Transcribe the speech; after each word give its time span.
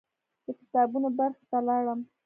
د 0.45 0.47
کتابونو 0.59 1.09
برخې 1.17 1.43
ته 1.51 1.59
لاړم. 1.67 1.99